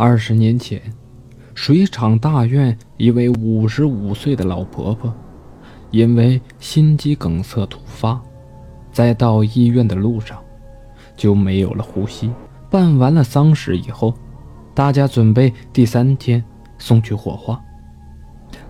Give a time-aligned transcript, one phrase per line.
[0.00, 0.80] 二十年前，
[1.56, 5.12] 水厂大院一位五十五岁的老婆婆，
[5.90, 8.22] 因为心肌梗塞突发，
[8.92, 10.38] 在到医院的路上
[11.16, 12.30] 就没有了呼吸。
[12.70, 14.14] 办完了丧事以后，
[14.72, 16.44] 大家准备第三天
[16.78, 17.60] 送去火化。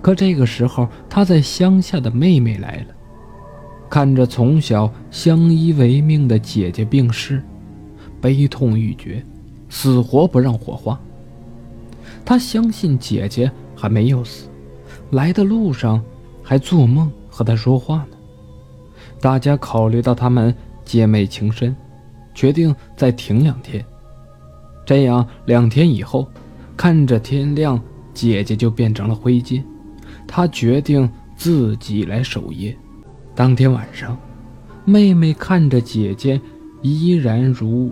[0.00, 2.94] 可这个时候，她在乡下的妹妹来了，
[3.90, 7.42] 看着从小相依为命的姐姐病逝，
[8.18, 9.22] 悲痛欲绝，
[9.68, 10.98] 死活不让火化。
[12.28, 14.50] 他相信姐姐还没有死，
[15.12, 16.04] 来的路上
[16.42, 18.18] 还做梦和她说话呢。
[19.18, 20.54] 大家考虑到他们
[20.84, 21.74] 姐妹情深，
[22.34, 23.82] 决定再停两天。
[24.84, 26.28] 这样两天以后，
[26.76, 27.82] 看着天亮，
[28.12, 29.62] 姐姐就变成了灰烬。
[30.26, 32.76] 他决定自己来守夜。
[33.34, 34.14] 当天晚上，
[34.84, 36.38] 妹妹看着姐姐
[36.82, 37.90] 依然如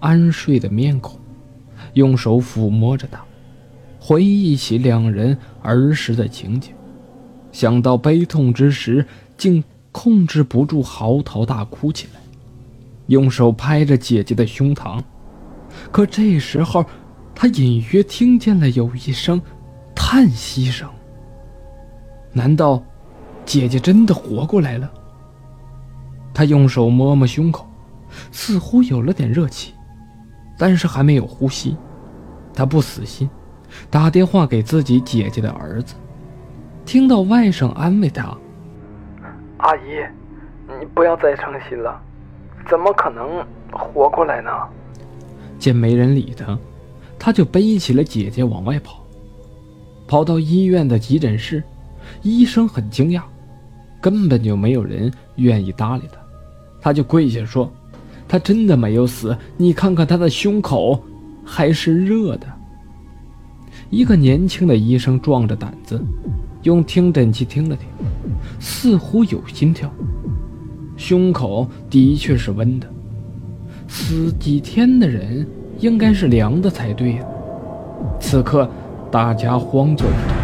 [0.00, 1.16] 安睡的面孔，
[1.92, 3.20] 用手抚摸着她。
[4.08, 6.72] 回忆起两人儿时的情景，
[7.52, 9.04] 想到悲痛之时，
[9.36, 12.20] 竟控制不住嚎啕大哭起来，
[13.08, 14.98] 用手拍着姐姐的胸膛。
[15.92, 16.86] 可这时候，
[17.34, 19.38] 他隐约听见了有一声
[19.94, 20.88] 叹息声。
[22.32, 22.82] 难道
[23.44, 24.90] 姐姐真的活过来了？
[26.32, 27.68] 他用手摸摸胸口，
[28.32, 29.74] 似乎有了点热气，
[30.56, 31.76] 但是还没有呼吸。
[32.54, 33.28] 他不死心。
[33.90, 35.94] 打电话给自己姐姐的儿子，
[36.84, 38.36] 听到外甥安慰他
[39.58, 40.04] ：“阿姨，
[40.80, 42.00] 你不要再伤心了，
[42.68, 44.50] 怎么可能活过来呢？”
[45.58, 46.58] 见没人理他，
[47.18, 49.04] 他就背起了姐姐往外跑，
[50.06, 51.62] 跑到医院的急诊室，
[52.22, 53.22] 医生很惊讶，
[54.00, 56.18] 根本就没有人愿意搭理他，
[56.80, 57.70] 他就跪下说
[58.28, 61.02] ：“他真的没有死，你看看他的胸口
[61.44, 62.46] 还是热的。”
[63.90, 65.98] 一个年轻的医生壮着胆子，
[66.62, 67.86] 用听诊器听了听，
[68.60, 69.90] 似乎有心跳，
[70.96, 72.86] 胸口的确是温的。
[73.86, 75.46] 死几天的人
[75.78, 77.24] 应该是凉的才对呀。
[78.20, 78.70] 此刻，
[79.10, 80.36] 大家慌作一团，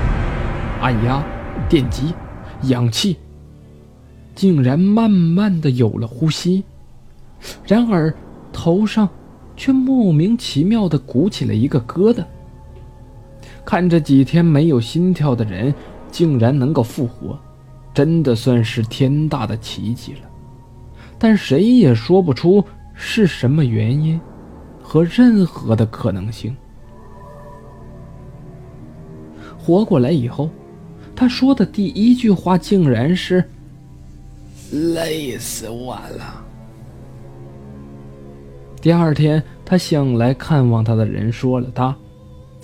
[0.80, 1.22] 按压、
[1.68, 2.14] 电击、
[2.62, 3.16] 氧气，
[4.34, 6.64] 竟然慢慢的有了呼吸。
[7.66, 8.14] 然而，
[8.50, 9.06] 头上
[9.54, 12.24] 却莫名其妙的鼓起了一个疙瘩。
[13.64, 15.74] 看着几天没有心跳的人
[16.10, 17.38] 竟然能够复活，
[17.92, 20.20] 真的算是天大的奇迹了。
[21.18, 24.20] 但谁也说不出是什么原因
[24.82, 26.54] 和任何的可能性。
[29.56, 30.50] 活过来以后，
[31.16, 33.42] 他说的第一句话竟然是
[34.94, 36.44] ：“累死我了。”
[38.82, 41.96] 第二天，他向来看望他的人说了他。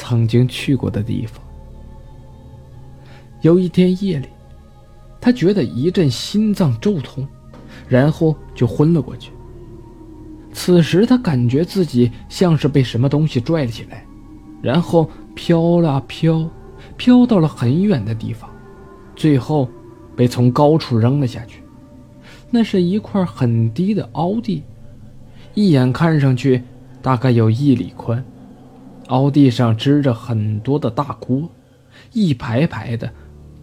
[0.01, 1.45] 曾经去过的地方。
[3.43, 4.27] 有一天夜里，
[5.21, 7.29] 他觉得一阵心脏骤痛，
[7.87, 9.31] 然后就昏了过去。
[10.55, 14.07] 此时他感觉自己像是被什么东西拽了起来，
[14.63, 16.49] 然后飘啊飘，
[16.97, 18.49] 飘到了很远的地方，
[19.15, 19.69] 最后
[20.17, 21.63] 被从高处扔了下去。
[22.51, 24.63] 那是一块很低的凹地，
[25.53, 26.63] 一眼看上去
[27.03, 28.25] 大概有一里宽。
[29.11, 31.49] 凹地上支着很多的大锅，
[32.13, 33.11] 一排排的，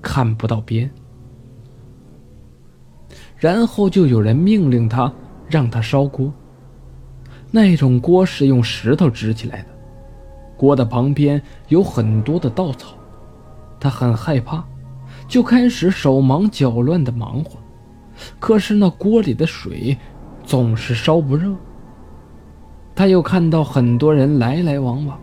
[0.02, 0.90] 看不到边。
[3.38, 5.12] 然后就有人命令他，
[5.50, 6.32] 让他烧锅。
[7.50, 9.68] 那种锅是用石头支起来的，
[10.58, 12.90] 锅的旁边有很多的稻草。
[13.80, 14.66] 他很害怕，
[15.28, 17.58] 就开始手忙脚乱的忙活。
[18.40, 19.98] 可是那锅里的水
[20.44, 21.56] 总是烧不热。
[22.96, 25.18] 他又看到很多人来来往往。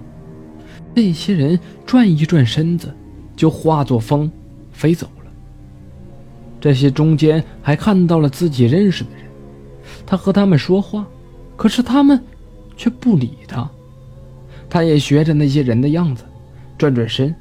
[0.94, 2.94] 那些人转一转身子，
[3.34, 4.30] 就化作风
[4.72, 5.30] 飞走了。
[6.60, 9.24] 这些中间还看到了自己认识的人，
[10.06, 11.06] 他和他们说话，
[11.56, 12.22] 可是他们
[12.76, 13.68] 却不理他。
[14.70, 16.24] 他也学着那些人的样子，
[16.78, 17.34] 转转身，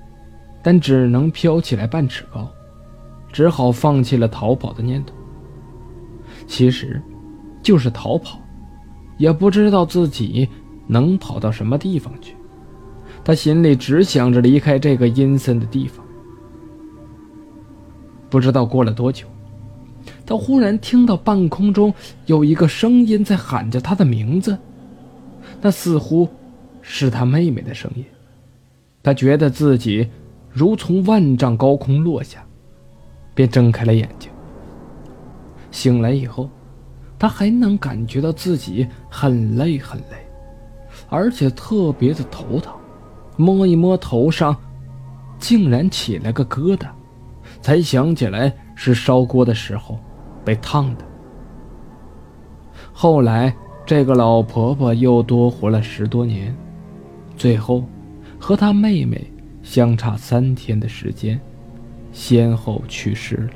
[0.61, 2.51] 但只能飘起来半尺高，
[3.31, 5.13] 只好放弃了逃跑的念头。
[6.45, 7.01] 其实，
[7.61, 8.39] 就是逃跑，
[9.17, 10.47] 也不知道自己
[10.85, 12.35] 能跑到什么地方去。
[13.23, 16.05] 他心里只想着离开这个阴森的地方。
[18.29, 19.27] 不知道过了多久，
[20.25, 21.93] 他忽然听到半空中
[22.25, 24.57] 有一个声音在喊着他的名字，
[25.61, 26.27] 那似乎
[26.81, 28.03] 是他妹妹的声音。
[29.03, 30.09] 他觉得自己
[30.51, 32.43] 如从万丈高空落下，
[33.35, 34.31] 便睁开了眼睛。
[35.69, 36.49] 醒来以后，
[37.19, 40.17] 他还能感觉到自己很累很累，
[41.09, 42.73] 而且特别的头疼。
[43.35, 44.55] 摸一摸头上，
[45.39, 46.87] 竟然起了个疙瘩，
[47.61, 49.99] 才想起来是烧锅的时候
[50.45, 51.05] 被烫的。
[52.91, 53.53] 后来，
[53.85, 56.55] 这个老婆婆又多活了十多年，
[57.35, 57.83] 最后
[58.39, 59.29] 和她妹妹
[59.63, 61.39] 相差三天的时间，
[62.11, 63.49] 先后去世了。